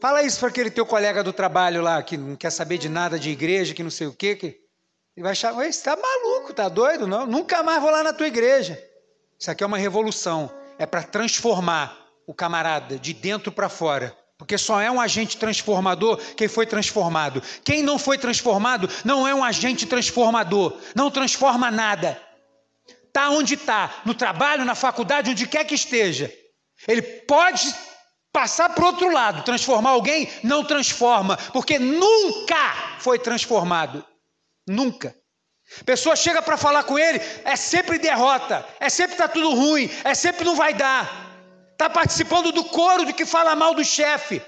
[0.00, 3.18] Fala isso para aquele teu colega do trabalho lá, que não quer saber de nada
[3.18, 4.34] de igreja, que não sei o quê.
[4.34, 4.46] Que...
[4.46, 7.06] Ele vai achar, você está maluco, está doido?
[7.06, 8.82] Não, nunca mais vou lá na tua igreja.
[9.38, 11.94] Isso aqui é uma revolução, é para transformar
[12.26, 14.16] o camarada de dentro para fora.
[14.38, 17.42] Porque só é um agente transformador quem foi transformado.
[17.62, 22.18] Quem não foi transformado não é um agente transformador, não transforma nada.
[23.06, 26.32] Está onde está, no trabalho, na faculdade, onde quer que esteja.
[26.88, 27.74] Ele pode
[28.32, 34.04] passar para outro lado, transformar alguém, não transforma, porque nunca foi transformado.
[34.66, 35.14] Nunca.
[35.84, 40.14] Pessoa chega para falar com ele, é sempre derrota, é sempre está tudo ruim, é
[40.14, 41.30] sempre não vai dar.
[41.72, 44.42] Está participando do coro de que fala mal do chefe.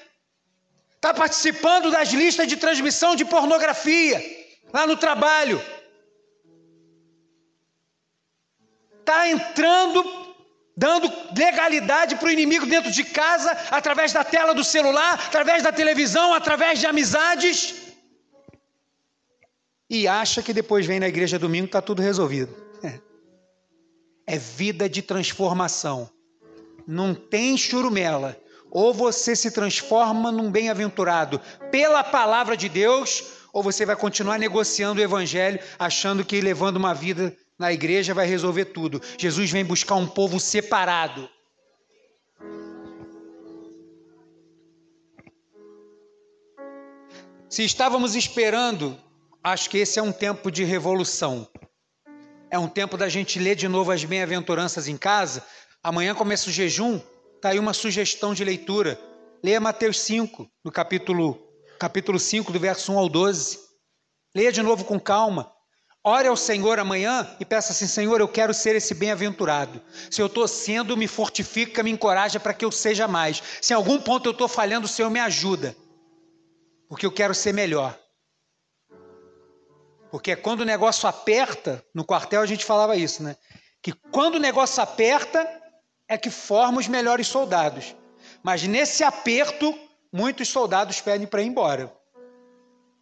[0.97, 4.23] Está participando das listas de transmissão de pornografia
[4.73, 5.65] lá no trabalho.
[9.01, 10.05] Está entrando,
[10.77, 15.73] dando legalidade para o inimigo dentro de casa, através da tela do celular, através da
[15.73, 17.83] televisão, através de amizades
[19.93, 22.57] e acha que depois vem na igreja domingo está tudo resolvido.
[24.27, 26.09] É vida de transformação.
[26.87, 28.35] Não tem churumela.
[28.71, 31.39] Ou você se transforma num bem-aventurado
[31.71, 36.95] pela palavra de Deus, ou você vai continuar negociando o evangelho, achando que levando uma
[36.95, 39.01] vida na igreja vai resolver tudo.
[39.17, 41.31] Jesus vem buscar um povo separado.
[47.49, 48.99] Se estávamos esperando
[49.45, 51.49] acho que esse é um tempo de revolução.
[52.51, 55.47] É um tempo da gente ler de novo as bem-aventuranças em casa.
[55.83, 57.01] Amanhã começa o jejum,
[57.37, 59.01] está aí uma sugestão de leitura.
[59.43, 61.39] Leia Mateus 5, no capítulo,
[61.79, 63.59] capítulo 5, do verso 1 ao 12.
[64.35, 65.52] Leia de novo com calma.
[66.05, 69.81] Ore ao Senhor amanhã e peça assim: Senhor, eu quero ser esse bem-aventurado.
[70.11, 73.41] Se eu estou sendo, me fortifica, me encoraja para que eu seja mais.
[73.61, 75.77] Se em algum ponto eu estou falhando, o Senhor me ajuda,
[76.89, 77.97] porque eu quero ser melhor.
[80.11, 83.37] Porque quando o negócio aperta, no quartel a gente falava isso, né?
[83.81, 85.49] Que quando o negócio aperta,
[86.09, 87.95] é que forma os melhores soldados.
[88.43, 89.73] Mas nesse aperto,
[90.13, 91.93] muitos soldados pedem para ir embora.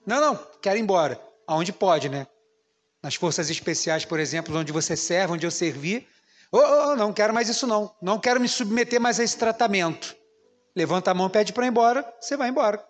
[0.06, 1.20] Não, não, quero ir embora.
[1.46, 2.26] Aonde pode, né?
[3.02, 6.06] Nas forças especiais, por exemplo, onde você serve, onde eu servi.
[6.52, 7.94] Oh, oh, não quero mais isso não.
[8.02, 10.14] Não quero me submeter mais a esse tratamento.
[10.76, 12.84] Levanta a mão, pede para ir embora, você vai embora.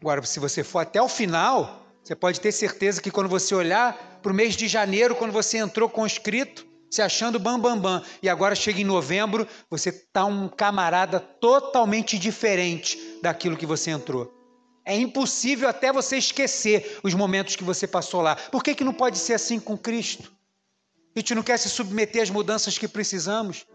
[0.00, 4.20] Agora, se você for até o final, você pode ter certeza que quando você olhar
[4.22, 8.28] para o mês de janeiro, quando você entrou conscrito, se achando bam, bam, bam, e
[8.28, 14.37] agora chega em novembro, você está um camarada totalmente diferente daquilo que você entrou.
[14.88, 18.36] É impossível até você esquecer os momentos que você passou lá.
[18.36, 20.32] Por que, que não pode ser assim com Cristo?
[21.14, 23.66] A gente não quer se submeter às mudanças que precisamos.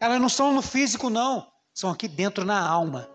[0.00, 1.46] Elas não são no físico, não.
[1.74, 3.06] São aqui dentro na alma.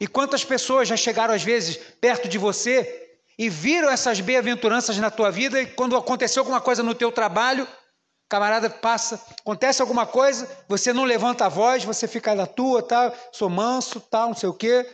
[0.00, 5.12] E quantas pessoas já chegaram, às vezes, perto de você e viram essas bem-aventuranças na
[5.12, 7.68] tua vida e quando aconteceu alguma coisa no teu trabalho,
[8.28, 13.12] camarada passa, acontece alguma coisa, você não levanta a voz, você fica na tua, tá?
[13.30, 14.84] Sou manso, tal, não sei o quê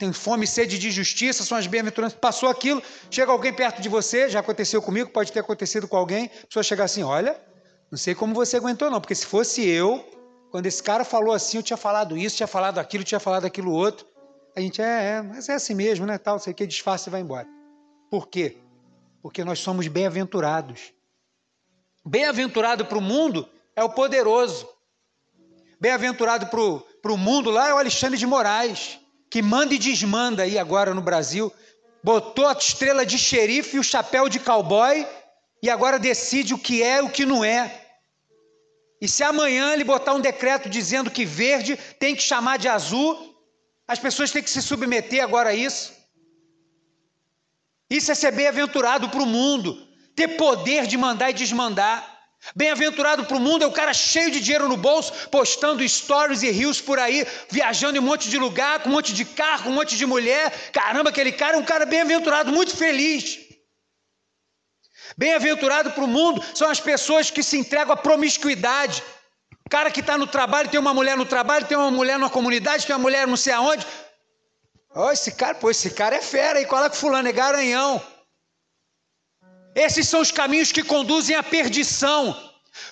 [0.00, 2.18] tem fome e sede de justiça, são as bem-aventuranças.
[2.18, 6.30] Passou aquilo, chega alguém perto de você, já aconteceu comigo, pode ter acontecido com alguém,
[6.42, 7.38] a pessoa chegar assim: olha,
[7.90, 10.02] não sei como você aguentou, não, porque se fosse eu,
[10.50, 13.70] quando esse cara falou assim, eu tinha falado isso, tinha falado aquilo, tinha falado aquilo
[13.72, 14.06] outro.
[14.56, 14.84] A gente é,
[15.16, 16.16] é mas é assim mesmo, né?
[16.16, 17.46] Tal, sei que, disfarça e vai embora.
[18.10, 18.56] Por quê?
[19.22, 20.94] Porque nós somos bem-aventurados.
[22.06, 23.46] Bem-aventurado para o mundo
[23.76, 24.66] é o poderoso.
[25.78, 28.98] Bem-aventurado para o mundo lá é o Alexandre de Moraes
[29.30, 31.52] que manda e desmanda aí agora no Brasil,
[32.02, 35.06] botou a estrela de xerife e o chapéu de cowboy
[35.62, 37.86] e agora decide o que é e o que não é.
[39.00, 43.34] E se amanhã ele botar um decreto dizendo que verde tem que chamar de azul,
[43.86, 45.92] as pessoas têm que se submeter agora a isso.
[47.88, 52.19] Isso é ser bem-aventurado para o mundo, ter poder de mandar e desmandar.
[52.56, 56.50] Bem-aventurado para o mundo é o cara cheio de dinheiro no bolso, postando stories e
[56.50, 59.70] rios por aí, viajando em um monte de lugar, com um monte de carro, com
[59.70, 60.50] um monte de mulher.
[60.72, 63.38] Caramba, aquele cara é um cara bem-aventurado, muito feliz.
[65.16, 69.02] Bem-aventurado para o mundo são as pessoas que se entregam à promiscuidade.
[69.66, 72.30] O cara que está no trabalho, tem uma mulher no trabalho, tem uma mulher na
[72.30, 73.86] comunidade, tem uma mulher não sei aonde.
[74.94, 78.02] Oh, esse cara, pô, esse cara é fera, aí coloca fulano, é garanhão.
[79.74, 82.36] Esses são os caminhos que conduzem à perdição.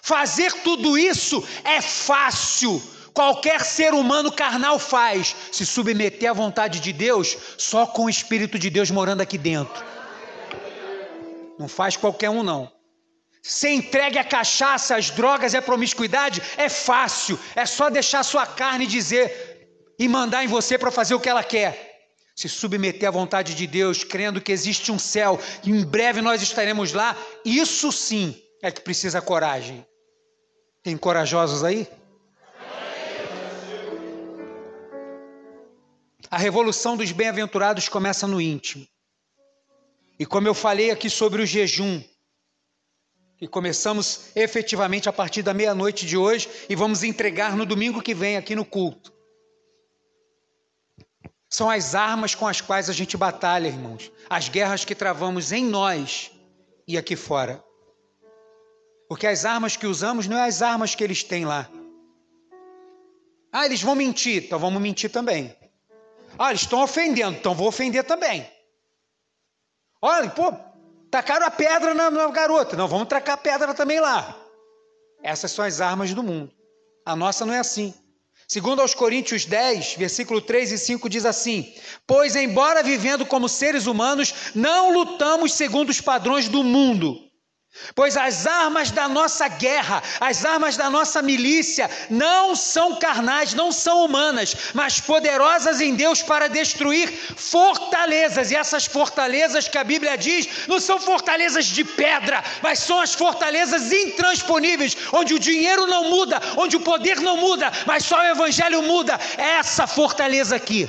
[0.02, 2.80] Fazer tudo isso é fácil.
[3.12, 5.34] Qualquer ser humano carnal faz.
[5.50, 9.84] Se submeter à vontade de Deus, só com o Espírito de Deus morando aqui dentro.
[11.58, 12.70] Não faz qualquer um, não.
[13.42, 17.38] Ser entregue à cachaça, às drogas e à promiscuidade é fácil.
[17.56, 19.66] É só deixar sua carne dizer
[19.98, 21.87] e mandar em você para fazer o que ela quer
[22.38, 26.40] se submeter à vontade de Deus, crendo que existe um céu, e em breve nós
[26.40, 29.84] estaremos lá, isso sim é que precisa coragem.
[30.80, 31.88] Tem corajosos aí?
[36.30, 38.86] A revolução dos bem-aventurados começa no íntimo.
[40.16, 42.00] E como eu falei aqui sobre o jejum,
[43.36, 48.14] que começamos efetivamente a partir da meia-noite de hoje e vamos entregar no domingo que
[48.14, 49.17] vem aqui no culto.
[51.50, 54.12] São as armas com as quais a gente batalha, irmãos.
[54.28, 56.30] As guerras que travamos em nós
[56.86, 57.64] e aqui fora.
[59.08, 61.68] Porque as armas que usamos não é as armas que eles têm lá.
[63.50, 65.56] Ah, eles vão mentir, então vamos mentir também.
[66.38, 68.46] Ah, eles estão ofendendo, então vou ofender também.
[70.02, 70.52] Olha, pô,
[71.10, 74.36] tacaram a pedra na, na garota, não, vamos tacar a pedra também lá.
[75.22, 76.52] Essas são as armas do mundo.
[77.04, 77.94] A nossa não é assim.
[78.50, 81.70] Segundo aos Coríntios 10, versículo 3 e 5 diz assim:
[82.06, 87.27] Pois embora vivendo como seres humanos, não lutamos segundo os padrões do mundo,
[87.94, 93.72] Pois as armas da nossa guerra, as armas da nossa milícia, não são carnais, não
[93.72, 98.50] são humanas, mas poderosas em Deus para destruir fortalezas.
[98.50, 103.14] E essas fortalezas que a Bíblia diz não são fortalezas de pedra, mas são as
[103.14, 108.24] fortalezas intransponíveis, onde o dinheiro não muda, onde o poder não muda, mas só o
[108.24, 109.18] Evangelho muda.
[109.36, 110.88] É essa fortaleza aqui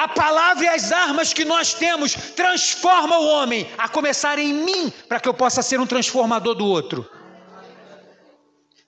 [0.00, 4.90] a palavra e as armas que nós temos transformam o homem, a começar em mim,
[5.06, 7.06] para que eu possa ser um transformador do outro.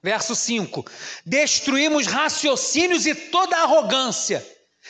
[0.03, 0.83] Verso 5:
[1.27, 4.43] Destruímos raciocínios e toda arrogância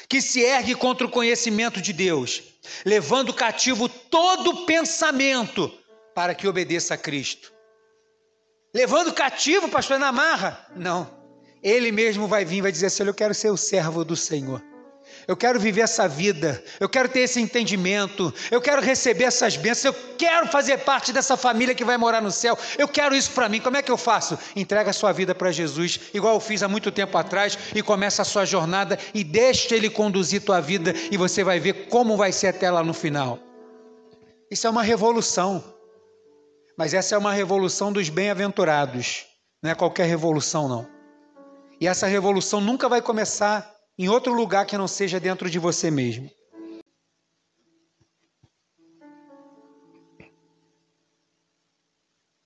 [0.08, 2.40] que se ergue contra o conhecimento de Deus,
[2.84, 5.76] levando cativo todo pensamento
[6.14, 7.52] para que obedeça a Cristo.
[8.72, 10.68] Levando cativo, pastor, na marra?
[10.76, 11.20] Não.
[11.60, 14.62] Ele mesmo vai vir e vai dizer assim: Eu quero ser o servo do Senhor.
[15.26, 19.94] Eu quero viver essa vida, eu quero ter esse entendimento, eu quero receber essas bênçãos,
[19.94, 23.48] eu quero fazer parte dessa família que vai morar no céu, eu quero isso para
[23.48, 23.60] mim.
[23.60, 24.38] Como é que eu faço?
[24.56, 28.22] Entrega a sua vida para Jesus, igual eu fiz há muito tempo atrás, e começa
[28.22, 32.32] a sua jornada e deixa Ele conduzir tua vida, e você vai ver como vai
[32.32, 33.38] ser até lá no final.
[34.50, 35.62] Isso é uma revolução.
[36.76, 39.26] Mas essa é uma revolução dos bem-aventurados,
[39.62, 40.88] não é qualquer revolução, não.
[41.80, 45.90] E essa revolução nunca vai começar em outro lugar que não seja dentro de você
[45.90, 46.30] mesmo.